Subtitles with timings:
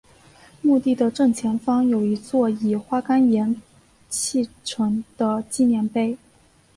[0.63, 3.61] 墓地的正前方有一座以花岗岩
[4.09, 6.17] 砌成的纪念碑。